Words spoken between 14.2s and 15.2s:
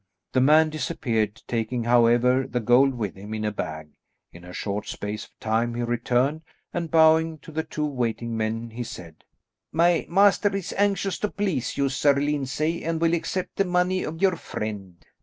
your friend."